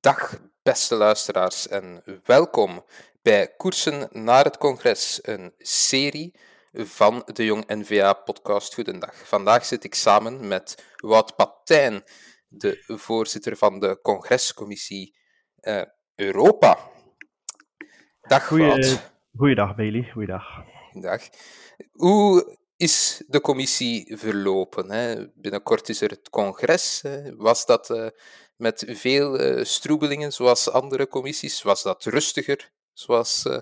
Dag, 0.00 0.40
beste 0.62 0.94
luisteraars, 0.94 1.68
en 1.68 2.02
welkom 2.24 2.84
bij 3.22 3.54
Koersen 3.56 4.08
naar 4.10 4.44
het 4.44 4.58
Congres, 4.58 5.18
een 5.22 5.54
serie 5.58 6.38
van 6.72 7.22
de 7.32 7.44
Jong 7.44 7.66
NVA-podcast 7.66 8.74
Goedendag. 8.74 9.28
Vandaag 9.28 9.64
zit 9.64 9.84
ik 9.84 9.94
samen 9.94 10.48
met 10.48 10.94
Wout 10.96 11.36
Patijn, 11.36 12.02
de 12.48 12.82
voorzitter 12.86 13.56
van 13.56 13.80
de 13.80 13.98
Congrescommissie 14.02 15.16
uh, 15.60 15.82
Europa. 16.14 16.78
Dag, 18.20 18.46
Goeie, 18.46 18.66
Wout. 18.66 19.12
Goeiedag, 19.36 19.76
Bailey. 19.76 20.10
Goeiedag. 20.12 20.44
Dag. 20.92 21.22
Hoe 21.92 22.58
is 22.76 23.24
de 23.26 23.40
commissie 23.40 24.16
verlopen? 24.16 24.90
Hè? 24.90 25.28
Binnenkort 25.34 25.88
is 25.88 26.00
er 26.00 26.10
het 26.10 26.30
congres. 26.30 27.04
Was 27.36 27.66
dat 27.66 27.90
uh, 27.90 28.06
met 28.60 28.84
veel 28.88 29.40
uh, 29.40 29.64
stroebelingen, 29.64 30.32
zoals 30.32 30.70
andere 30.70 31.08
commissies? 31.08 31.62
Was 31.62 31.82
dat 31.82 32.04
rustiger, 32.04 32.70
zoals 32.92 33.46
uh, 33.46 33.58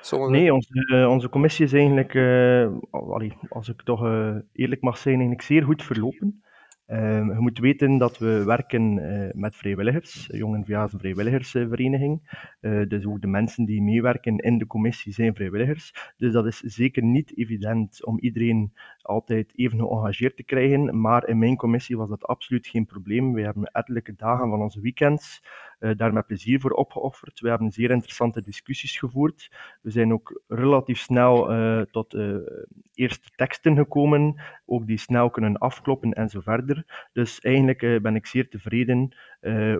sommige? 0.00 0.30
Nee, 0.30 0.54
onze, 0.54 1.06
onze 1.08 1.28
commissie 1.28 1.64
is 1.64 1.72
eigenlijk, 1.72 2.14
als 3.48 3.68
ik 3.68 3.82
toch 3.82 4.00
eerlijk 4.52 4.80
mag 4.80 4.98
zijn, 4.98 5.14
eigenlijk 5.14 5.42
zeer 5.42 5.62
goed 5.62 5.82
verlopen. 5.82 6.42
Uh, 6.92 6.98
je 7.26 7.40
moet 7.40 7.58
weten 7.58 7.98
dat 7.98 8.18
we 8.18 8.44
werken 8.44 8.96
uh, 8.96 9.28
met 9.32 9.56
vrijwilligers. 9.56 10.28
Jong 10.32 10.58
is 10.58 10.68
een 10.68 10.98
vrijwilligersvereniging. 10.98 12.44
Uh, 12.60 12.88
dus 12.88 13.06
ook 13.06 13.20
de 13.20 13.26
mensen 13.26 13.64
die 13.64 13.82
meewerken 13.82 14.38
in 14.38 14.58
de 14.58 14.66
commissie 14.66 15.12
zijn 15.12 15.34
vrijwilligers. 15.34 16.12
Dus 16.16 16.32
dat 16.32 16.46
is 16.46 16.58
zeker 16.58 17.02
niet 17.02 17.38
evident 17.38 18.04
om 18.04 18.18
iedereen 18.18 18.72
altijd 19.02 19.52
even 19.56 19.78
geëngageerd 19.78 20.36
te 20.36 20.44
krijgen. 20.44 21.00
Maar 21.00 21.28
in 21.28 21.38
mijn 21.38 21.56
commissie 21.56 21.96
was 21.96 22.08
dat 22.08 22.24
absoluut 22.24 22.66
geen 22.66 22.86
probleem. 22.86 23.32
We 23.32 23.42
hebben 23.42 23.64
ettelijke 23.64 24.14
dagen 24.16 24.48
van 24.48 24.60
onze 24.60 24.80
weekends 24.80 25.42
daar 25.96 26.12
met 26.12 26.26
plezier 26.26 26.60
voor 26.60 26.70
opgeofferd. 26.70 27.40
We 27.40 27.48
hebben 27.48 27.70
zeer 27.72 27.90
interessante 27.90 28.42
discussies 28.42 28.98
gevoerd. 28.98 29.50
We 29.80 29.90
zijn 29.90 30.12
ook 30.12 30.42
relatief 30.48 30.98
snel 30.98 31.52
uh, 31.52 31.80
tot 31.80 32.14
uh, 32.14 32.36
eerste 32.94 33.28
teksten 33.34 33.76
gekomen, 33.76 34.42
ook 34.66 34.86
die 34.86 34.98
snel 34.98 35.30
kunnen 35.30 35.58
afkloppen 35.58 36.12
en 36.12 36.28
zo 36.28 36.40
verder. 36.40 37.08
Dus 37.12 37.40
eigenlijk 37.40 38.02
ben 38.02 38.14
ik 38.14 38.26
zeer 38.26 38.48
tevreden 38.48 39.16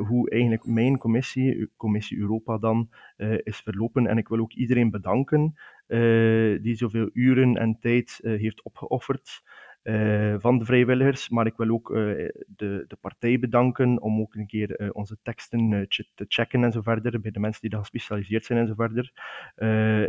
hoe 0.06 0.30
eigenlijk 0.30 0.67
mijn 0.67 0.98
commissie, 0.98 1.70
Commissie 1.77 2.19
Europa 2.19 2.58
dan, 2.58 2.91
is 3.42 3.61
verlopen. 3.61 4.06
En 4.06 4.19
ik 4.19 4.28
wil 4.28 4.39
ook 4.39 4.53
iedereen 4.53 4.91
bedanken 4.91 5.55
die 6.62 6.75
zoveel 6.75 7.11
uren 7.12 7.56
en 7.56 7.78
tijd 7.80 8.19
heeft 8.23 8.62
opgeofferd. 8.62 9.42
Uh, 9.83 10.35
van 10.39 10.59
de 10.59 10.65
vrijwilligers. 10.65 11.29
Maar 11.29 11.47
ik 11.47 11.57
wil 11.57 11.71
ook 11.71 11.91
uh, 11.91 11.97
de, 12.47 12.85
de 12.89 12.97
partij 13.01 13.39
bedanken 13.39 14.01
om 14.01 14.21
ook 14.21 14.35
een 14.35 14.47
keer 14.47 14.81
uh, 14.81 14.89
onze 14.93 15.17
teksten 15.23 15.87
te 16.15 16.25
checken 16.29 16.65
en 16.65 16.73
zo 16.73 16.83
verder, 16.83 17.21
bij 17.21 17.31
de 17.31 17.41
mensen 17.41 17.61
die 17.61 17.71
daar 17.71 17.81
gespecialiseerd 17.81 18.45
zijn 18.45 18.59
en 18.59 18.67
zo 18.67 18.75
verder. 18.75 19.13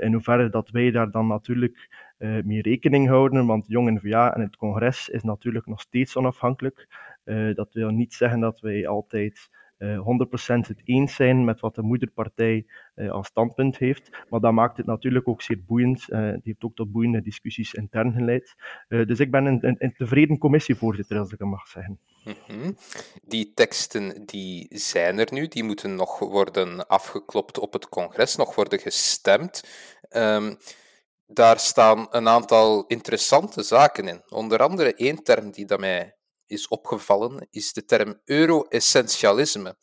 in 0.04 0.14
hoeverre 0.14 0.50
dat 0.50 0.70
wij 0.70 0.92
daar 0.92 1.12
dan 1.12 1.28
natuurlijk 1.28 1.90
mee 2.44 2.62
rekening 2.62 3.08
houden, 3.08 3.46
want 3.46 3.68
Jong 3.68 3.92
N-VA 3.92 4.36
en 4.36 4.42
het 4.42 4.56
congres 4.56 5.10
is 5.10 5.24
natuurlijk 5.24 5.66
nog 5.66 5.82
steeds 5.82 6.16
onafhankelijk. 6.18 6.88
dat 7.54 7.74
wil 7.74 7.90
niet 7.90 8.14
zeggen 8.14 8.40
dat 8.40 8.60
wij 8.60 8.88
altijd 8.88 9.50
100% 9.78 9.80
eh, 9.80 10.68
het 10.68 10.82
eens 10.84 11.16
zijn 11.16 11.46
met 11.46 11.60
wat 11.60 11.76
de 11.76 11.82
moederpartij 11.82 12.66
uh, 12.96 13.12
als 13.12 13.28
standpunt 13.28 13.78
heeft. 13.78 14.26
Maar 14.30 14.40
dat 14.40 14.52
maakt 14.52 14.78
het 14.78 14.86
natuurlijk 14.86 15.28
ook 15.28 15.42
zeer 15.42 15.64
boeiend. 15.68 16.06
Het 16.06 16.44
heeft 16.44 16.64
ook 16.64 16.76
tot 16.76 16.92
boeiende 16.92 17.22
discussies 17.22 17.74
intern 17.74 18.14
geleid. 18.14 18.56
dus 18.88 19.20
ik 19.20 19.32
ben 19.32 19.46
een, 19.46 19.76
een, 19.78 19.94
tevreden 19.94 20.38
commissievoorzitter, 20.38 21.20
als 21.20 21.32
ik 21.32 21.40
het 21.40 21.48
mag 21.48 21.68
zeggen. 21.68 22.00
Mhm. 22.26 22.72
Die 23.24 23.52
teksten 23.54 24.26
die 24.26 24.68
zijn 24.70 25.20
er 25.20 25.28
nu, 25.32 25.48
die 25.48 25.64
moeten 25.64 25.96
nog 25.96 26.20
worden 26.20 26.88
afgeklopt 26.88 27.60
op 27.60 27.74
het 27.74 27.90
congres, 27.90 28.36
nog 28.36 28.56
worden 28.56 28.80
gestemd. 28.80 29.64
Um, 30.10 30.58
daar 31.28 31.60
staan 31.60 32.08
een 32.10 32.28
aantal 32.28 32.86
interessante 32.88 33.64
zaken 33.64 34.08
in. 34.08 34.22
Onder 34.30 34.60
andere 34.60 34.94
één 34.94 35.24
term 35.24 35.52
die 35.52 35.66
dat 35.66 35.80
mij 35.80 36.16
is 36.48 36.68
opgevallen, 36.68 37.48
is 37.50 37.74
de 37.74 37.86
term 37.86 38.22
euro-essentialisme. 38.26 39.78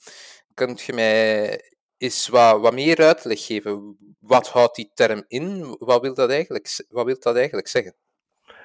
Kunt 0.54 0.80
je 0.80 0.92
mij 0.92 1.60
eens 1.96 2.28
wat, 2.28 2.60
wat 2.60 2.72
meer 2.72 2.98
uitleg 2.98 3.46
geven? 3.46 3.96
Wat 4.18 4.48
houdt 4.48 4.76
die 4.76 4.90
term 4.94 5.24
in? 5.28 5.76
Wat 5.78 6.00
wil 6.00 6.14
dat 6.14 6.30
eigenlijk, 6.30 6.84
wat 6.88 7.04
wil 7.04 7.18
dat 7.18 7.36
eigenlijk 7.36 7.68
zeggen? 7.68 7.96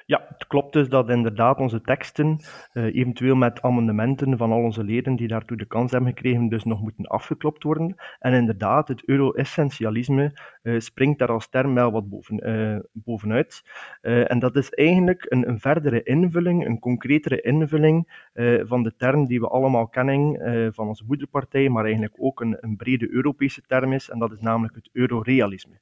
Ja, 0.08 0.24
het 0.28 0.46
klopt 0.46 0.72
dus 0.72 0.88
dat 0.88 1.10
inderdaad 1.10 1.58
onze 1.58 1.80
teksten, 1.80 2.38
uh, 2.72 2.94
eventueel 2.94 3.34
met 3.34 3.62
amendementen 3.62 4.36
van 4.36 4.52
al 4.52 4.62
onze 4.62 4.84
leden 4.84 5.16
die 5.16 5.28
daartoe 5.28 5.56
de 5.56 5.66
kans 5.66 5.90
hebben 5.90 6.10
gekregen, 6.10 6.48
dus 6.48 6.64
nog 6.64 6.80
moeten 6.80 7.06
afgeklopt 7.06 7.62
worden. 7.62 7.96
En 8.18 8.32
inderdaad, 8.32 8.88
het 8.88 9.04
euro-essentialisme 9.04 10.40
uh, 10.62 10.80
springt 10.80 11.18
daar 11.18 11.32
als 11.32 11.48
term 11.48 11.74
wel 11.74 11.90
wat 11.90 12.08
boven, 12.08 12.48
uh, 12.48 12.78
bovenuit. 12.92 13.62
en 14.00 14.38
dat 14.38 14.56
is 14.56 14.70
eigenlijk 14.70 15.26
een, 15.28 15.48
een, 15.48 15.60
verdere 15.60 16.02
invulling, 16.02 16.66
een 16.66 16.78
concretere 16.78 17.40
invulling 17.40 18.28
van 18.62 18.82
de 18.82 18.96
term 18.96 19.26
die 19.26 19.40
we 19.40 19.48
allemaal 19.48 19.88
kennen 19.88 20.74
van 20.74 20.88
onze 20.88 21.04
moederpartij, 21.06 21.68
maar 21.68 21.84
eigenlijk 21.84 22.14
ook 22.18 22.40
een, 22.40 22.56
een 22.60 22.76
brede 22.76 23.10
Europese 23.10 23.62
term 23.66 23.92
is, 23.92 24.10
en 24.10 24.18
dat 24.18 24.32
is 24.32 24.40
namelijk 24.40 24.74
het 24.74 24.88
eurorealisme. 24.92 25.80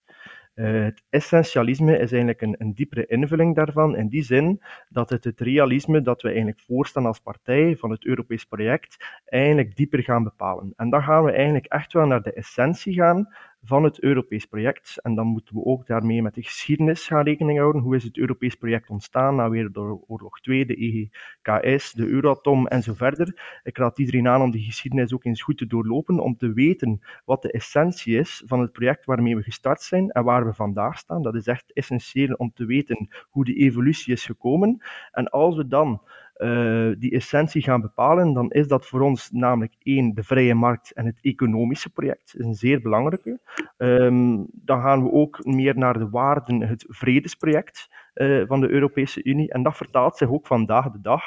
Uh, 0.55 0.85
het 0.85 1.03
essentialisme 1.09 1.93
is 1.93 2.11
eigenlijk 2.11 2.41
een, 2.41 2.55
een, 2.59 2.75
diepere 2.75 3.07
invulling 3.07 3.55
daarvan, 3.55 3.97
in 3.97 4.09
die 4.09 4.23
zin 4.23 4.63
dat 4.89 5.11
het 5.11 5.25
het 5.25 5.41
realisme 5.41 6.03
dat 6.03 6.23
we 6.23 6.29
eigenlijk 6.29 6.61
voorstaan 6.61 7.07
als 7.07 7.19
partij 7.19 7.77
van 7.77 7.91
het 7.91 8.05
Europees 8.05 8.45
project 8.45 8.97
eigenlijk 9.25 9.77
dieper 9.77 10.03
gaan 10.03 10.23
bepalen. 10.23 10.73
En 10.77 10.91
dan 10.91 11.03
gaan 11.03 11.25
we 11.25 11.33
eigenlijk 11.33 11.67
echt 11.67 11.93
wel 11.93 12.07
naar 12.07 12.23
de 12.23 12.33
essentie 12.33 12.95
gaan 12.95 13.29
van 13.65 13.85
het 13.85 14.01
Europees 14.01 14.47
project. 14.47 14.99
En 15.03 15.15
dan 15.15 15.27
moeten 15.27 15.55
we 15.55 15.65
ook 15.65 15.87
daarmee 15.87 16.23
met 16.23 16.35
de 16.35 16.43
geschiedenis 16.43 17.07
gaan 17.07 17.25
rekening 17.25 17.59
houden. 17.59 17.83
Hoe 17.83 17.97
is 17.97 18.05
het 18.05 18.17
Europees 18.17 18.55
project 18.55 18.91
ontstaan 18.91 19.37
na 19.37 19.51
Wereldoorlog 19.51 20.41
2, 20.41 20.67
de 20.67 20.75
EGKS, 20.77 21.93
de 21.93 22.07
Euratom 22.07 22.67
en 22.67 22.83
zo 22.83 22.95
verder. 22.95 23.61
Ik 23.63 23.79
raad 23.79 23.99
iedereen 23.99 24.29
aan 24.29 24.43
om 24.43 24.51
die 24.51 24.65
geschiedenis 24.65 25.15
ook 25.15 25.25
eens 25.25 25.43
goed 25.43 25.59
te 25.59 25.67
doorlopen, 25.67 26.19
om 26.19 26.37
te 26.37 26.53
weten 26.53 27.01
wat 27.25 27.43
de 27.43 27.53
essentie 27.53 28.19
is 28.19 28.43
van 28.47 28.61
het 28.61 28.73
project 28.73 29.05
waarmee 29.05 29.37
we 29.37 29.43
gestart 29.43 29.83
zijn 29.83 30.11
en 30.11 30.25
waar 30.25 30.47
we 30.47 30.53
vandaag 30.53 30.99
staan. 30.99 31.23
Dat 31.23 31.35
is 31.35 31.47
echt 31.47 31.73
essentieel 31.73 32.35
om 32.35 32.53
te 32.55 32.65
weten 32.65 33.09
hoe 33.31 33.45
die 33.45 33.57
evolutie 33.57 34.13
is 34.13 34.25
gekomen. 34.25 34.83
En 35.13 35.29
als 35.29 35.57
we 35.57 35.67
dan 35.67 36.03
uh, 36.37 36.93
die 36.99 37.11
essentie 37.11 37.63
gaan 37.63 37.81
bepalen, 37.81 38.33
dan 38.33 38.51
is 38.51 38.69
dat 38.69 38.87
voor 38.87 39.01
ons 39.01 39.31
namelijk 39.31 39.75
één, 39.83 40.15
de 40.15 40.23
vrije 40.23 40.55
markt 40.55 40.93
en 40.93 41.07
het 41.07 41.19
economische 41.21 41.91
project. 41.91 42.35
Is 42.39 42.45
een 42.45 42.55
zeer 42.55 42.81
belangrijke. 42.81 43.41
Um, 43.77 44.47
dan 44.53 44.83
gaan 44.83 45.03
we 45.03 45.13
ook 45.13 45.45
meer 45.45 45.79
naar 45.79 45.99
de 45.99 46.09
waarden, 46.09 46.61
het 46.61 46.85
vredesproject 46.89 47.89
uh, 48.15 48.47
van 48.47 48.61
de 48.61 48.69
Europese 48.69 49.25
Unie. 49.25 49.53
En 49.53 49.63
dat 49.63 49.77
vertaalt 49.77 50.17
zich 50.17 50.29
ook 50.29 50.47
vandaag 50.47 50.91
de 50.91 51.01
dag 51.01 51.23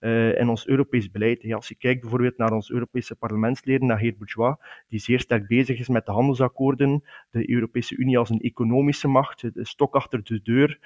uh, 0.00 0.38
in 0.38 0.48
ons 0.48 0.66
Europees 0.66 1.10
beleid. 1.10 1.52
als 1.52 1.68
je 1.68 1.74
kijkt 1.74 2.00
bijvoorbeeld 2.00 2.38
naar 2.38 2.52
ons 2.52 2.70
Europese 2.70 3.16
parlementsleden, 3.16 3.86
naar 3.86 3.98
heer 3.98 4.16
Bourgeois, 4.16 4.56
die 4.88 4.98
zeer 4.98 5.20
sterk 5.20 5.46
bezig 5.46 5.78
is 5.78 5.88
met 5.88 6.06
de 6.06 6.12
handelsakkoorden, 6.12 7.02
de 7.30 7.50
Europese 7.50 7.96
Unie 7.96 8.18
als 8.18 8.30
een 8.30 8.40
economische 8.40 9.08
macht, 9.08 9.54
de 9.54 9.66
stok 9.66 9.94
achter 9.94 10.24
de 10.24 10.40
deur, 10.42 10.78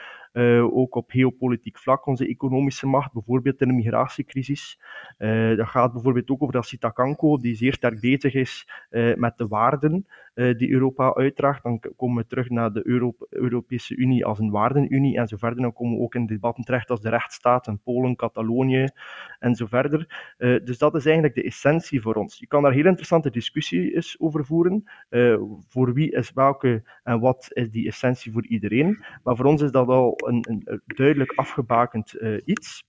ook 0.72 0.94
op 0.94 1.10
geopolitiek 1.10 1.78
vlak 1.78 2.06
onze 2.06 2.26
economische 2.26 2.86
macht, 2.86 3.12
bijvoorbeeld 3.12 3.60
in 3.60 3.68
de 3.68 3.74
migratiecrisis. 3.74 4.80
Uh, 5.18 5.56
dat 5.56 5.68
gaat 5.68 5.92
bijvoorbeeld 5.92 6.30
ook 6.30 6.42
over 6.42 6.64
Sita 6.64 6.90
Kanko, 6.90 7.38
die 7.38 7.54
zeer 7.54 7.72
sterk 7.72 8.00
bezig 8.00 8.34
is 8.34 8.68
met 9.16 9.36
de 9.36 9.46
waarden 9.46 10.06
die 10.34 10.70
Europa 10.70 11.14
uitdraagt. 11.14 11.62
Dan 11.62 11.80
komen 11.96 12.16
we 12.16 12.26
terug 12.26 12.50
naar 12.50 12.72
de 12.72 12.86
Euro 12.86 13.14
Europese 13.28 13.96
Unie 13.96 14.24
als 14.24 14.38
een 14.38 14.50
waardenunie 14.50 15.16
en 15.16 15.28
zo 15.28 15.36
verder. 15.36 15.62
Dan 15.62 15.72
komen 15.72 15.96
we 15.96 16.02
ook 16.02 16.14
in 16.14 16.26
debatten 16.26 16.64
terecht 16.64 16.90
als 16.90 17.00
de 17.00 17.08
rechtsstaat 17.08 17.66
in 17.66 17.80
Polen, 17.82 18.16
Catalonië, 18.16 18.88
en 19.38 19.54
zo 19.54 19.66
verder. 19.66 20.32
Dus 20.64 20.78
dat 20.78 20.94
is 20.94 21.04
eigenlijk 21.04 21.34
de 21.34 21.42
essentie 21.42 22.00
voor 22.00 22.14
ons. 22.14 22.38
Je 22.38 22.46
kan 22.46 22.62
daar 22.62 22.72
heel 22.72 22.86
interessante 22.86 23.30
discussies 23.30 24.20
over 24.20 24.44
voeren. 24.44 24.84
Voor 25.68 25.92
wie 25.92 26.10
is 26.10 26.32
welke 26.32 26.82
en 27.02 27.20
wat 27.20 27.48
is 27.52 27.70
die 27.70 27.86
essentie 27.86 28.32
voor 28.32 28.46
iedereen. 28.46 29.04
Maar 29.22 29.36
voor 29.36 29.46
ons 29.46 29.62
is 29.62 29.70
dat 29.70 29.88
al 29.88 30.18
een, 30.28 30.46
een 30.48 30.82
duidelijk 30.86 31.32
afgebakend 31.32 32.14
uh, 32.14 32.40
iets 32.44 32.84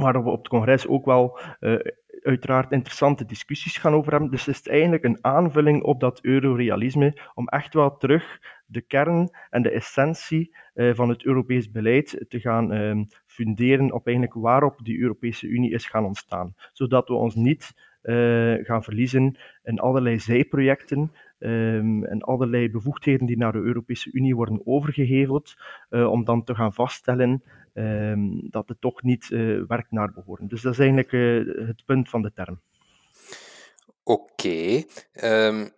waar 0.00 0.22
we 0.24 0.30
op 0.30 0.38
het 0.38 0.48
congres 0.48 0.86
ook 0.86 1.04
wel 1.04 1.38
uh, 1.60 1.78
uiteraard 2.22 2.72
interessante 2.72 3.24
discussies 3.24 3.76
gaan 3.76 3.94
over 3.94 4.12
hebben. 4.12 4.30
Dus 4.30 4.46
het 4.46 4.54
is 4.54 4.66
eigenlijk 4.66 5.04
een 5.04 5.18
aanvulling 5.20 5.82
op 5.82 6.00
dat 6.00 6.18
eurorealisme 6.22 7.18
om 7.34 7.48
echt 7.48 7.74
wel 7.74 7.96
terug 7.96 8.38
de 8.66 8.80
kern 8.80 9.30
en 9.50 9.62
de 9.62 9.70
essentie 9.70 10.56
van 10.74 11.08
het 11.08 11.24
Europees 11.24 11.70
beleid 11.70 12.24
te 12.28 12.40
gaan 12.40 12.74
uh, 12.74 13.04
funderen 13.26 13.92
op 13.92 14.06
eigenlijk 14.06 14.36
waarop 14.36 14.78
die 14.82 14.98
Europese 14.98 15.46
Unie 15.46 15.72
is 15.72 15.86
gaan 15.86 16.04
ontstaan. 16.04 16.54
Zodat 16.72 17.08
we 17.08 17.14
ons 17.14 17.34
niet 17.34 17.72
gaan 18.62 18.82
verliezen 18.82 19.38
in 19.62 19.78
allerlei 19.78 20.18
zijprojecten 20.18 21.12
um, 21.38 22.04
en 22.04 22.20
allerlei 22.20 22.70
bevoegdheden 22.70 23.26
die 23.26 23.36
naar 23.36 23.52
de 23.52 23.58
Europese 23.58 24.10
Unie 24.12 24.36
worden 24.36 24.66
overgeheveld, 24.66 25.54
uh, 25.90 26.10
om 26.10 26.24
dan 26.24 26.44
te 26.44 26.54
gaan 26.54 26.72
vaststellen 26.72 27.42
um, 27.74 28.50
dat 28.50 28.68
het 28.68 28.80
toch 28.80 29.02
niet 29.02 29.30
uh, 29.30 29.62
werkt 29.66 29.90
naar 29.90 30.12
behoren. 30.12 30.48
Dus 30.48 30.62
dat 30.62 30.72
is 30.72 30.78
eigenlijk 30.78 31.10
het 31.66 31.84
punt 31.84 32.08
van 32.08 32.22
de 32.22 32.32
term. 32.32 32.60
Oké. 34.02 34.82
Ehm, 35.12 35.68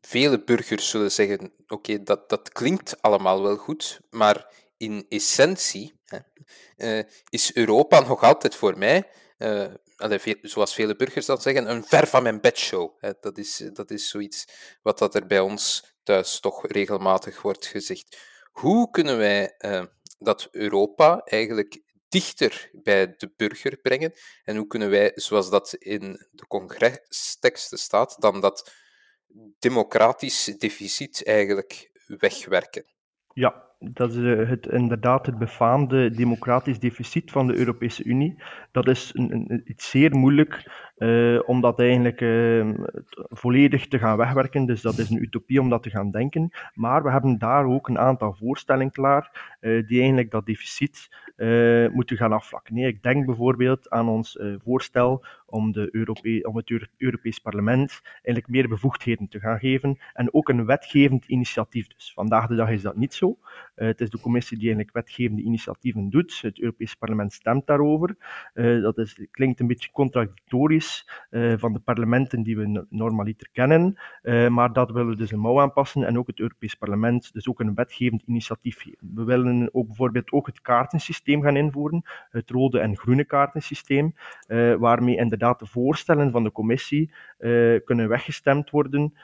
vele 0.00 0.44
burgers 0.44 0.90
zullen 0.90 1.12
zeggen: 1.12 1.52
oké, 1.66 2.02
dat, 2.02 2.28
dat 2.28 2.52
klinkt 2.52 3.02
allemaal 3.02 3.42
wel 3.42 3.56
goed, 3.56 4.00
maar 4.10 4.46
in 4.76 5.06
essentie 5.08 5.92
hè, 6.76 7.02
is 7.28 7.56
Europa 7.56 8.00
nog 8.08 8.22
altijd 8.22 8.54
voor 8.54 8.78
mij, 8.78 9.08
zoals 10.42 10.74
vele 10.74 10.96
burgers 10.96 11.26
dan 11.26 11.40
zeggen, 11.40 11.70
een 11.70 11.84
ver 11.84 12.06
van 12.06 12.22
mijn 12.22 12.40
bedshow. 12.40 13.02
Dat, 13.20 13.38
is, 13.38 13.56
dat 13.72 13.90
is 13.90 14.08
zoiets 14.08 14.44
wat 14.82 14.98
dat 14.98 15.14
er 15.14 15.26
bij 15.26 15.40
ons 15.40 15.94
thuis 16.02 16.40
toch 16.40 16.66
regelmatig 16.66 17.42
wordt 17.42 17.66
gezegd. 17.66 18.18
Hoe 18.50 18.90
kunnen 18.90 19.18
wij 19.18 19.54
uh, 19.58 19.84
dat 20.18 20.48
Europa 20.50 21.20
eigenlijk 21.24 21.82
dichter 22.08 22.70
bij 22.72 23.14
de 23.16 23.32
burger 23.36 23.76
brengen? 23.76 24.12
En 24.44 24.56
hoe 24.56 24.66
kunnen 24.66 24.90
wij, 24.90 25.12
zoals 25.14 25.50
dat 25.50 25.74
in 25.74 26.28
de 26.30 26.46
congresteksten 26.46 27.78
staat, 27.78 28.16
dan 28.20 28.40
dat 28.40 28.72
democratisch 29.58 30.44
deficit 30.44 31.24
eigenlijk 31.24 31.90
wegwerken? 32.06 32.84
Ja, 33.32 33.71
dat 33.90 34.14
is 34.14 34.16
eh, 34.16 34.48
het, 34.48 34.66
inderdaad 34.66 35.26
het 35.26 35.38
befaamde 35.38 36.10
democratisch 36.10 36.78
deficit 36.78 37.30
van 37.30 37.46
de 37.46 37.56
Europese 37.56 38.04
Unie. 38.04 38.42
Dat 38.70 38.88
is 38.88 39.10
een, 39.14 39.32
een, 39.32 39.62
iets 39.64 39.90
zeer 39.90 40.16
moeilijk 40.16 40.70
uh, 40.98 41.40
om 41.46 41.60
dat 41.60 41.80
eigenlijk 41.80 42.20
uh, 42.20 42.70
volledig 43.28 43.88
te 43.88 43.98
gaan 43.98 44.16
wegwerken. 44.16 44.66
Dus 44.66 44.82
dat 44.82 44.98
is 44.98 45.10
een 45.10 45.22
utopie 45.22 45.60
om 45.60 45.68
dat 45.68 45.82
te 45.82 45.90
gaan 45.90 46.10
denken. 46.10 46.50
Maar 46.74 47.02
we 47.02 47.10
hebben 47.10 47.38
daar 47.38 47.64
ook 47.64 47.88
een 47.88 47.98
aantal 47.98 48.32
voorstellen 48.32 48.90
klaar 48.90 49.56
uh, 49.60 49.86
die 49.86 49.98
eigenlijk 49.98 50.30
dat 50.30 50.46
deficit 50.46 51.08
moeten 51.92 52.16
gaan 52.16 52.32
afvlakken. 52.32 52.74
Nee, 52.74 52.86
ik 52.86 53.02
denk 53.02 53.26
bijvoorbeeld 53.26 53.90
aan 53.90 54.08
ons 54.08 54.38
voorstel 54.64 55.24
om, 55.46 55.72
de 55.72 55.88
Europe 55.92 56.40
om 56.42 56.56
het 56.56 56.88
Europees 56.96 57.38
Parlement 57.38 58.00
eigenlijk 58.04 58.48
meer 58.48 58.68
bevoegdheden 58.68 59.28
te 59.28 59.40
gaan 59.40 59.58
geven 59.58 59.98
en 60.12 60.34
ook 60.34 60.48
een 60.48 60.66
wetgevend 60.66 61.26
initiatief. 61.26 61.86
Dus 61.86 62.12
vandaag 62.14 62.46
de 62.46 62.54
dag 62.54 62.70
is 62.70 62.82
dat 62.82 62.96
niet 62.96 63.14
zo. 63.14 63.38
Het 63.74 64.00
is 64.00 64.10
de 64.10 64.20
commissie 64.20 64.58
die 64.58 64.66
eigenlijk 64.66 64.96
wetgevende 64.96 65.42
initiatieven 65.42 66.10
doet. 66.10 66.38
Het 66.40 66.60
Europees 66.60 66.94
Parlement 66.94 67.32
stemt 67.32 67.66
daarover. 67.66 68.16
dat 68.82 68.98
is, 68.98 69.26
klinkt 69.30 69.60
een 69.60 69.66
beetje 69.66 69.90
contradictorisch 69.90 71.08
uh, 71.30 71.54
van 71.56 71.72
de 71.72 71.78
parlementen 71.78 72.42
die 72.42 72.56
we 72.56 72.86
normaliter 72.88 73.48
kennen. 73.52 73.96
Maar 74.48 74.72
dat 74.72 74.90
willen 74.90 75.08
we 75.08 75.16
dus 75.16 75.30
een 75.30 75.38
mouw 75.38 75.60
aanpassen 75.60 76.04
en 76.04 76.18
ook 76.18 76.26
het 76.26 76.40
Europees 76.40 76.74
Parlement 76.74 77.32
dus 77.32 77.48
ook 77.48 77.60
een 77.60 77.74
wetgevend 77.74 78.22
initiatief. 78.26 78.84
We 79.14 79.24
willen 79.24 79.68
ook 79.74 79.86
bijvoorbeeld 79.86 80.32
ook 80.32 80.46
het 80.46 80.60
kaartensysteem 80.60 81.42
gaan 81.42 81.56
invoeren, 81.56 82.02
het 82.30 82.50
rode 82.50 82.78
en 82.78 82.96
groene 82.96 83.24
kaartensysteem, 83.24 84.14
waarmee 84.78 85.16
inderdaad 85.16 85.58
de 85.58 85.66
voorstellen 85.66 86.30
van 86.30 86.42
de 86.42 86.52
commissie 86.52 87.10
kunnen 87.84 88.08
weggestemd 88.08 88.70
worden 88.70 89.14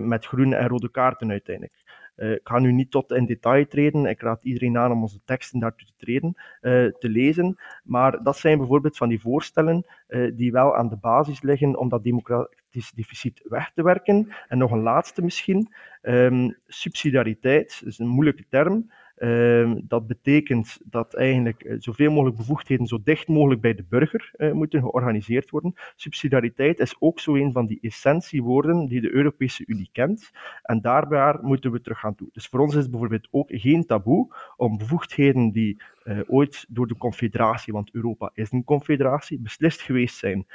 met 0.00 0.26
groene 0.26 0.56
en 0.56 0.68
rode 0.68 0.90
kaarten 0.90 1.30
uiteindelijk. 1.30 1.87
Uh, 2.18 2.32
ik 2.32 2.40
ga 2.42 2.58
nu 2.58 2.72
niet 2.72 2.90
tot 2.90 3.12
in 3.12 3.26
detail 3.26 3.66
treden. 3.66 4.06
Ik 4.06 4.20
raad 4.20 4.44
iedereen 4.44 4.78
aan 4.78 4.92
om 4.92 5.02
onze 5.02 5.20
teksten 5.24 5.60
daartoe 5.60 5.86
te 5.86 5.92
treden, 5.96 6.34
uh, 6.34 6.86
te 6.98 7.08
lezen. 7.08 7.56
Maar 7.84 8.22
dat 8.22 8.36
zijn 8.36 8.58
bijvoorbeeld 8.58 8.96
van 8.96 9.08
die 9.08 9.20
voorstellen 9.20 9.86
uh, 10.08 10.32
die 10.36 10.52
wel 10.52 10.76
aan 10.76 10.88
de 10.88 10.96
basis 10.96 11.42
liggen 11.42 11.78
om 11.78 11.88
dat 11.88 12.02
democratisch 12.02 12.92
deficit 12.94 13.42
weg 13.48 13.70
te 13.74 13.82
werken. 13.82 14.32
En 14.48 14.58
nog 14.58 14.70
een 14.70 14.82
laatste 14.82 15.22
misschien. 15.22 15.72
Um, 16.02 16.56
subsidiariteit 16.66 17.82
is 17.84 17.98
een 17.98 18.08
moeilijke 18.08 18.44
term. 18.48 18.90
Uh, 19.18 19.72
dat 19.82 20.06
betekent 20.06 20.78
dat 20.84 21.14
eigenlijk 21.14 21.64
uh, 21.64 21.76
zoveel 21.78 22.10
mogelijk 22.10 22.36
bevoegdheden 22.36 22.86
zo 22.86 22.98
dicht 23.04 23.28
mogelijk 23.28 23.60
bij 23.60 23.74
de 23.74 23.84
burger 23.88 24.30
uh, 24.36 24.52
moeten 24.52 24.80
georganiseerd 24.80 25.50
worden. 25.50 25.74
Subsidiariteit 25.96 26.78
is 26.78 26.96
ook 26.98 27.20
zo 27.20 27.34
een 27.34 27.52
van 27.52 27.66
die 27.66 27.78
essentiewoorden 27.80 28.86
die 28.86 29.00
de 29.00 29.14
Europese 29.14 29.62
Unie 29.66 29.88
kent. 29.92 30.30
En 30.62 30.80
daarbij 30.80 31.38
moeten 31.40 31.72
we 31.72 31.80
terug 31.80 31.98
gaan 31.98 32.14
toe. 32.14 32.28
Dus 32.32 32.46
voor 32.46 32.60
ons 32.60 32.74
is 32.74 32.82
het 32.82 32.90
bijvoorbeeld 32.90 33.28
ook 33.30 33.48
geen 33.50 33.86
taboe 33.86 34.34
om 34.56 34.78
bevoegdheden 34.78 35.50
die 35.50 35.82
uh, 36.04 36.20
ooit 36.26 36.66
door 36.68 36.86
de 36.86 36.96
confederatie, 36.96 37.72
want 37.72 37.94
Europa 37.94 38.30
is 38.34 38.52
een 38.52 38.64
confederatie, 38.64 39.40
beslist 39.40 39.80
geweest 39.80 40.16
zijn 40.16 40.46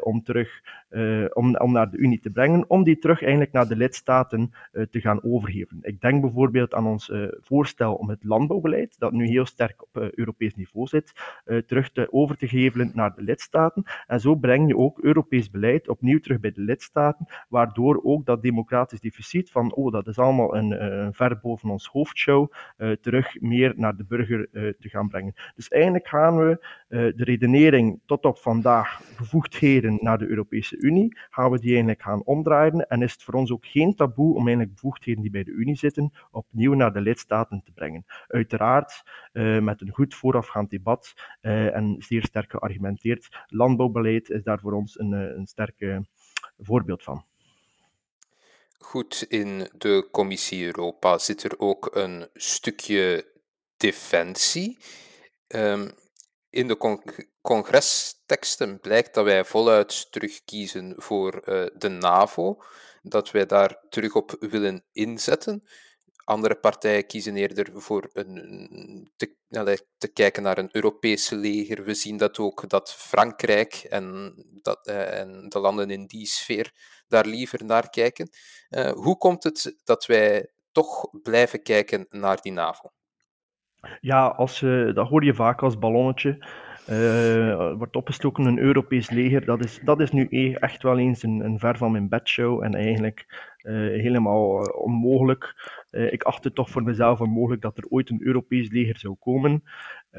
om 0.00 0.22
terug 0.22 0.60
om, 1.32 1.56
om 1.56 1.72
naar 1.72 1.90
de 1.90 1.96
Unie 1.96 2.20
te 2.20 2.30
brengen, 2.30 2.70
om 2.70 2.84
die 2.84 2.98
terug 2.98 3.20
eigenlijk 3.20 3.52
naar 3.52 3.68
de 3.68 3.76
lidstaten 3.76 4.50
te 4.90 5.00
gaan 5.00 5.22
overgeven. 5.22 5.78
Ik 5.82 6.00
denk 6.00 6.20
bijvoorbeeld 6.20 6.74
aan 6.74 6.86
ons 6.86 7.12
voorstel 7.40 7.95
om 7.96 8.08
het 8.08 8.24
landbouwbeleid, 8.24 8.98
dat 8.98 9.12
nu 9.12 9.26
heel 9.26 9.46
sterk 9.46 9.82
op 9.82 10.10
Europees 10.14 10.54
niveau 10.54 10.86
zit, 10.86 11.12
terug 11.66 11.92
te, 11.92 12.08
over 12.10 12.36
te 12.36 12.48
geven 12.48 12.90
naar 12.94 13.14
de 13.14 13.22
lidstaten. 13.22 13.84
En 14.06 14.20
zo 14.20 14.34
breng 14.34 14.68
je 14.68 14.76
ook 14.76 14.98
Europees 14.98 15.50
beleid 15.50 15.88
opnieuw 15.88 16.18
terug 16.18 16.40
bij 16.40 16.52
de 16.52 16.60
lidstaten, 16.60 17.26
waardoor 17.48 18.00
ook 18.02 18.26
dat 18.26 18.42
democratisch 18.42 19.00
deficit 19.00 19.50
van, 19.50 19.74
oh, 19.74 19.92
dat 19.92 20.06
is 20.06 20.18
allemaal 20.18 20.56
een, 20.56 20.84
een 20.84 21.14
ver 21.14 21.38
boven 21.40 21.70
ons 21.70 21.86
hoofdshow, 21.86 22.52
terug 23.00 23.40
meer 23.40 23.72
naar 23.76 23.96
de 23.96 24.04
burger 24.04 24.48
te 24.52 24.88
gaan 24.88 25.08
brengen. 25.08 25.34
Dus 25.54 25.68
eigenlijk 25.68 26.08
gaan 26.08 26.36
we 26.36 26.66
de 26.88 27.24
redenering 27.24 28.00
tot 28.06 28.24
op 28.24 28.38
vandaag 28.38 29.00
bevoegdheden 29.18 29.98
naar 30.00 30.18
de 30.18 30.26
Europese 30.26 30.76
Unie, 30.76 31.18
gaan 31.30 31.50
we 31.50 31.58
die 31.58 31.68
eigenlijk 31.68 32.02
gaan 32.02 32.24
omdraaien 32.24 32.88
en 32.88 33.02
is 33.02 33.12
het 33.12 33.22
voor 33.22 33.34
ons 33.34 33.52
ook 33.52 33.66
geen 33.66 33.94
taboe 33.94 34.34
om 34.34 34.46
eigenlijk 34.46 34.74
bevoegdheden 34.74 35.22
die 35.22 35.30
bij 35.30 35.44
de 35.44 35.50
Unie 35.50 35.76
zitten 35.76 36.12
opnieuw 36.30 36.74
naar 36.74 36.92
de 36.92 37.00
lidstaten 37.00 37.62
te 37.64 37.72
brengen. 37.72 37.85
Uiteraard 38.26 39.02
uh, 39.32 39.58
met 39.58 39.80
een 39.80 39.92
goed 39.92 40.14
voorafgaand 40.14 40.70
debat 40.70 41.14
uh, 41.42 41.74
en 41.74 41.96
zeer 41.98 42.24
sterk 42.24 42.50
geargumenteerd. 42.50 43.44
Landbouwbeleid 43.46 44.30
is 44.30 44.42
daar 44.42 44.58
voor 44.58 44.72
ons 44.72 44.98
een, 44.98 45.12
een 45.12 45.46
sterk 45.46 46.00
voorbeeld 46.58 47.02
van. 47.02 47.24
Goed, 48.78 49.24
in 49.28 49.68
de 49.72 50.08
Commissie 50.10 50.64
Europa 50.64 51.18
zit 51.18 51.42
er 51.42 51.58
ook 51.58 51.94
een 51.94 52.28
stukje 52.34 53.32
defensie. 53.76 54.78
Um, 55.48 55.90
in 56.50 56.68
de 56.68 56.76
con 56.76 57.02
congresteksten 57.40 58.80
blijkt 58.80 59.14
dat 59.14 59.24
wij 59.24 59.44
voluit 59.44 60.12
terugkiezen 60.12 60.94
voor 60.96 61.42
de 61.74 61.88
NAVO, 61.88 62.62
dat 63.02 63.30
wij 63.30 63.46
daar 63.46 63.78
terug 63.88 64.14
op 64.14 64.36
willen 64.40 64.84
inzetten. 64.92 65.64
Andere 66.26 66.54
partijen 66.54 67.06
kiezen 67.06 67.36
eerder 67.36 67.82
voor 67.82 68.10
een, 68.12 69.10
te, 69.16 69.36
te, 69.98 70.12
kijken 70.12 70.42
naar 70.42 70.58
een 70.58 70.68
Europese 70.72 71.36
leger. 71.36 71.84
We 71.84 71.94
zien 71.94 72.16
dat 72.16 72.38
ook 72.38 72.68
dat 72.68 72.94
Frankrijk 72.94 73.74
en, 73.74 74.34
dat, 74.62 74.88
uh, 74.88 75.20
en 75.20 75.48
de 75.48 75.58
landen 75.58 75.90
in 75.90 76.06
die 76.06 76.26
sfeer 76.26 76.72
daar 77.08 77.26
liever 77.26 77.64
naar 77.64 77.90
kijken. 77.90 78.28
Uh, 78.70 78.90
hoe 78.90 79.18
komt 79.18 79.44
het 79.44 79.76
dat 79.84 80.06
wij 80.06 80.50
toch 80.72 81.08
blijven 81.22 81.62
kijken 81.62 82.06
naar 82.10 82.40
die 82.40 82.52
NAVO? 82.52 82.90
Ja, 84.00 84.26
als, 84.26 84.60
uh, 84.60 84.94
dat 84.94 85.08
hoor 85.08 85.24
je 85.24 85.34
vaak 85.34 85.62
als 85.62 85.78
ballonnetje. 85.78 86.46
Uh, 86.90 87.72
wordt 87.76 87.96
opgestoken 87.96 88.44
een 88.44 88.58
Europees 88.58 89.10
leger. 89.10 89.44
Dat 89.44 89.64
is, 89.64 89.80
dat 89.84 90.00
is 90.00 90.10
nu 90.10 90.26
e-, 90.30 90.52
echt 90.52 90.82
wel 90.82 90.98
eens 90.98 91.22
een, 91.22 91.58
ver 91.58 91.76
van 91.76 91.92
mijn 91.92 92.08
bedshow 92.08 92.62
en 92.62 92.74
eigenlijk 92.74 93.26
uh, 93.62 93.72
helemaal 94.02 94.60
onmogelijk. 94.62 95.54
ik 95.90 96.22
acht 96.22 96.44
het 96.44 96.54
toch 96.54 96.70
voor 96.70 96.82
mezelf 96.82 97.20
onmogelijk 97.20 97.62
dat 97.62 97.78
er 97.78 97.86
ooit 97.88 98.10
een 98.10 98.22
Europees 98.22 98.70
leger 98.70 98.98
zou 98.98 99.14
komen. 99.20 99.62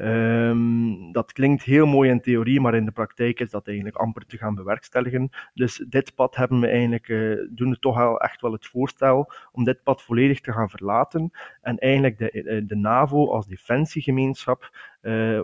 Um, 0.00 1.12
dat 1.12 1.32
klinkt 1.32 1.62
heel 1.62 1.86
mooi 1.86 2.10
in 2.10 2.20
theorie, 2.20 2.60
maar 2.60 2.74
in 2.74 2.84
de 2.84 2.90
praktijk 2.90 3.40
is 3.40 3.50
dat 3.50 3.66
eigenlijk 3.66 3.96
amper 3.96 4.26
te 4.26 4.36
gaan 4.36 4.54
bewerkstelligen. 4.54 5.30
Dus 5.54 5.84
dit 5.88 6.14
pad 6.14 6.36
hebben 6.36 6.60
we 6.60 6.66
eigenlijk, 6.66 7.06
doen 7.50 7.70
we 7.70 7.78
toch 7.78 7.98
al 7.98 8.20
echt 8.20 8.40
wel 8.40 8.52
het 8.52 8.66
voorstel 8.66 9.32
om 9.52 9.64
dit 9.64 9.82
pad 9.82 10.02
volledig 10.02 10.40
te 10.40 10.52
gaan 10.52 10.70
verlaten 10.70 11.30
en 11.60 11.78
eigenlijk 11.78 12.18
de, 12.18 12.30
eh, 12.30 12.62
de 12.66 12.76
NAVO 12.76 13.30
als 13.30 13.46
defensiegemeenschap, 13.46 14.76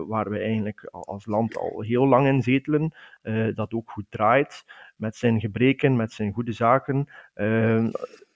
waar 0.07 0.29
we 0.29 0.39
eigenlijk 0.39 0.87
als 0.91 1.25
land 1.25 1.57
al 1.57 1.81
heel 1.81 2.07
lang 2.07 2.27
in 2.27 2.41
zetelen, 2.41 2.95
uh, 3.23 3.55
dat 3.55 3.73
ook 3.73 3.91
goed 3.91 4.05
draait, 4.09 4.65
met 4.95 5.15
zijn 5.15 5.39
gebreken, 5.39 5.95
met 5.95 6.11
zijn 6.11 6.33
goede 6.33 6.51
zaken, 6.51 7.07
uh, 7.35 7.87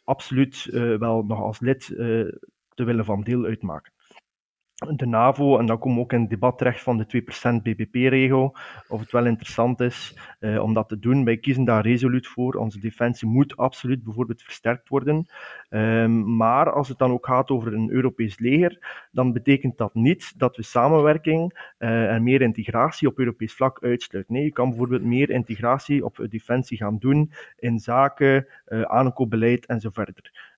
absoluut 0.03 0.67
wel 0.99 1.23
nog 1.23 1.39
als 1.39 1.59
lid 1.59 1.85
te 2.73 2.83
willen 2.83 3.05
van 3.05 3.21
deel 3.21 3.45
uitmaken 3.45 3.91
de 4.87 5.05
NAVO, 5.05 5.57
en 5.57 5.65
dan 5.65 5.79
komen 5.79 5.97
we 5.97 6.03
ook 6.03 6.13
in 6.13 6.21
het 6.21 6.29
debat 6.29 6.57
terecht 6.57 6.81
van 6.81 6.97
de 6.97 7.23
2% 7.59 7.61
BBP-regel, 7.61 8.55
of 8.87 8.99
het 8.99 9.11
wel 9.11 9.25
interessant 9.25 9.79
is 9.79 10.17
eh, 10.39 10.63
om 10.63 10.73
dat 10.73 10.89
te 10.89 10.99
doen. 10.99 11.25
Wij 11.25 11.37
kiezen 11.37 11.63
daar 11.63 11.85
resoluut 11.85 12.27
voor. 12.27 12.53
Onze 12.53 12.79
defensie 12.79 13.27
moet 13.27 13.57
absoluut 13.57 14.03
bijvoorbeeld 14.03 14.41
versterkt 14.41 14.89
worden. 14.89 15.25
Um, 15.69 16.35
maar 16.35 16.71
als 16.71 16.87
het 16.87 16.97
dan 16.97 17.11
ook 17.11 17.25
gaat 17.25 17.49
over 17.49 17.73
een 17.73 17.91
Europees 17.91 18.39
leger, 18.39 19.07
dan 19.11 19.33
betekent 19.33 19.77
dat 19.77 19.93
niet 19.93 20.33
dat 20.37 20.55
we 20.55 20.63
samenwerking 20.63 21.73
uh, 21.79 22.13
en 22.13 22.23
meer 22.23 22.41
integratie 22.41 23.07
op 23.07 23.19
Europees 23.19 23.53
vlak 23.53 23.83
uitsluiten. 23.83 24.33
Nee, 24.33 24.43
je 24.43 24.51
kan 24.51 24.69
bijvoorbeeld 24.69 25.03
meer 25.03 25.29
integratie 25.29 26.05
op 26.05 26.25
defensie 26.29 26.77
gaan 26.77 26.97
doen 26.97 27.31
in 27.57 27.79
zaken 27.79 28.47
uh, 28.67 28.81
aankoopbeleid 28.81 29.65
en 29.65 29.79
zo 29.79 29.89
verder. 29.93 30.57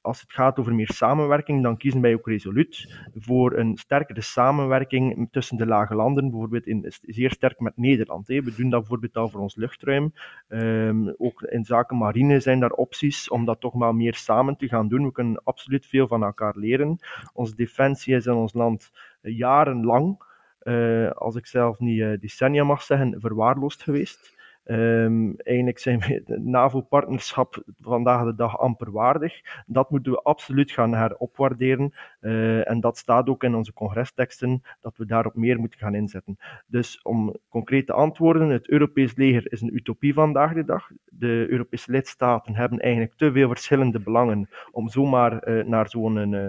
als 0.00 0.20
het 0.20 0.32
gaat 0.32 0.58
over 0.58 0.74
meer 0.74 0.90
samenwerking, 0.92 1.62
dan 1.62 1.76
kiezen 1.76 2.00
wij 2.00 2.14
ook 2.14 2.26
resoluut 2.26 2.94
voor 3.14 3.49
een 3.58 3.76
sterkere 3.76 4.20
samenwerking 4.20 5.28
tussen 5.30 5.56
de 5.56 5.66
lage 5.66 5.94
landen, 5.94 6.30
bijvoorbeeld 6.30 6.66
in, 6.66 6.92
zeer 7.02 7.30
sterk 7.30 7.60
met 7.60 7.76
Nederland. 7.76 8.28
Hè. 8.28 8.42
We 8.42 8.54
doen 8.54 8.70
dat 8.70 8.80
bijvoorbeeld 8.80 9.16
al 9.16 9.28
voor 9.28 9.40
ons 9.40 9.56
luchtruim. 9.56 10.12
Um, 10.48 11.14
ook 11.18 11.42
in 11.42 11.64
zaken 11.64 11.96
marine 11.96 12.40
zijn 12.40 12.60
daar 12.60 12.70
opties 12.70 13.28
om 13.28 13.44
dat 13.44 13.60
toch 13.60 13.74
maar 13.74 13.94
meer 13.94 14.14
samen 14.14 14.56
te 14.56 14.68
gaan 14.68 14.88
doen. 14.88 15.04
We 15.04 15.12
kunnen 15.12 15.40
absoluut 15.44 15.86
veel 15.86 16.06
van 16.06 16.24
elkaar 16.24 16.56
leren. 16.56 16.98
Onze 17.32 17.54
defensie 17.54 18.14
is 18.14 18.26
in 18.26 18.32
ons 18.32 18.52
land 18.52 18.90
jarenlang, 19.20 20.22
uh, 20.62 21.10
als 21.10 21.36
ik 21.36 21.46
zelf 21.46 21.78
niet 21.78 21.98
uh, 21.98 22.18
decennia 22.20 22.64
mag 22.64 22.82
zeggen, 22.82 23.20
verwaarloosd 23.20 23.82
geweest. 23.82 24.38
Um, 24.70 25.36
eigenlijk 25.36 25.78
zijn 25.78 25.98
we 25.98 26.22
het 26.26 26.44
NAVO-partnerschap 26.44 27.62
vandaag 27.80 28.24
de 28.24 28.34
dag 28.34 28.58
amper 28.58 28.90
waardig. 28.90 29.40
Dat 29.66 29.90
moeten 29.90 30.12
we 30.12 30.22
absoluut 30.22 30.70
gaan 30.70 30.94
heropwaarderen. 30.94 31.92
Uh, 32.20 32.70
en 32.70 32.80
dat 32.80 32.98
staat 32.98 33.28
ook 33.28 33.44
in 33.44 33.54
onze 33.54 33.72
congresteksten, 33.72 34.62
dat 34.80 34.96
we 34.96 35.06
daarop 35.06 35.34
meer 35.34 35.58
moeten 35.58 35.78
gaan 35.78 35.94
inzetten. 35.94 36.38
Dus 36.66 37.02
om 37.02 37.36
concreet 37.48 37.86
te 37.86 37.92
antwoorden, 37.92 38.48
het 38.48 38.68
Europees 38.68 39.14
leger 39.14 39.52
is 39.52 39.60
een 39.60 39.74
utopie 39.74 40.14
vandaag 40.14 40.52
de 40.52 40.64
dag. 40.64 40.90
De 41.04 41.46
Europese 41.48 41.90
lidstaten 41.90 42.54
hebben 42.54 42.78
eigenlijk 42.78 43.14
te 43.16 43.32
veel 43.32 43.48
verschillende 43.48 44.00
belangen 44.00 44.48
om 44.70 44.88
zomaar 44.88 45.48
uh, 45.48 45.64
naar 45.64 45.88
zo'n 45.88 46.32
uh, 46.32 46.48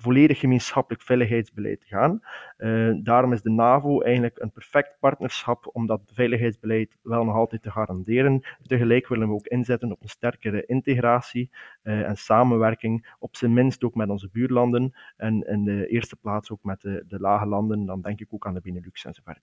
volledig 0.00 0.38
gemeenschappelijk 0.38 1.02
veiligheidsbeleid 1.02 1.80
te 1.80 1.86
gaan. 1.86 2.20
Uh, 2.58 2.98
daarom 3.02 3.32
is 3.32 3.42
de 3.42 3.50
NAVO 3.50 4.00
eigenlijk 4.00 4.38
een 4.38 4.52
perfect 4.52 4.96
partnerschap 5.00 5.68
om 5.72 5.86
dat 5.86 6.00
veiligheidsbeleid 6.12 6.96
wel 7.02 7.24
nog 7.24 7.34
altijd 7.34 7.62
te 7.62 7.70
garanderen. 7.70 8.42
Tegelijk 8.62 9.08
willen 9.08 9.28
we 9.28 9.34
ook 9.34 9.46
inzetten 9.46 9.92
op 9.92 10.02
een 10.02 10.08
sterkere 10.08 10.66
integratie 10.66 11.50
uh, 11.82 12.08
en 12.08 12.16
samenwerking, 12.16 13.14
op 13.18 13.36
zijn 13.36 13.52
minst 13.52 13.84
ook 13.84 13.94
met 13.94 14.08
onze 14.08 14.28
buurlanden 14.32 14.94
en 15.16 15.42
in 15.46 15.64
de 15.64 15.86
eerste 15.86 16.16
plaats 16.16 16.50
ook 16.50 16.62
met 16.62 16.80
de, 16.80 17.04
de 17.08 17.20
lage 17.20 17.46
landen, 17.46 17.86
dan 17.86 18.00
denk 18.00 18.20
ik 18.20 18.28
ook 18.30 18.46
aan 18.46 18.54
de 18.54 18.60
Benelux 18.60 19.04
en 19.04 19.14
zo 19.14 19.22
verder. 19.24 19.42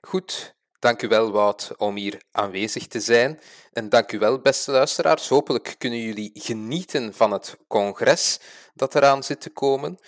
Goed, 0.00 0.56
Dank 0.86 1.02
u 1.02 1.08
wel, 1.08 1.30
Wout, 1.30 1.70
om 1.76 1.96
hier 1.96 2.22
aanwezig 2.32 2.86
te 2.86 3.00
zijn. 3.00 3.40
En 3.72 3.88
dank 3.88 4.12
u 4.12 4.18
wel, 4.18 4.40
beste 4.40 4.70
luisteraars. 4.70 5.28
Hopelijk 5.28 5.74
kunnen 5.78 5.98
jullie 5.98 6.30
genieten 6.34 7.14
van 7.14 7.32
het 7.32 7.56
congres 7.68 8.40
dat 8.74 8.94
eraan 8.94 9.22
zit 9.22 9.40
te 9.40 9.50
komen. 9.50 9.98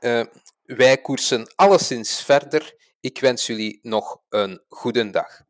Uh, 0.00 0.24
wij 0.64 0.98
koersen 0.98 1.52
alleszins 1.54 2.22
verder. 2.22 2.74
Ik 3.00 3.20
wens 3.20 3.46
jullie 3.46 3.78
nog 3.82 4.20
een 4.28 4.62
goede 4.68 5.10
dag. 5.10 5.42